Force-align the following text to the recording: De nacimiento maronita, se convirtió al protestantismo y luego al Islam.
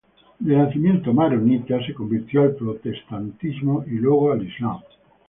De 0.39 0.55
nacimiento 0.57 1.13
maronita, 1.13 1.77
se 1.85 1.93
convirtió 1.93 2.41
al 2.41 2.55
protestantismo 2.55 3.83
y 3.85 3.91
luego 3.97 4.31
al 4.31 4.41
Islam. 4.47 4.81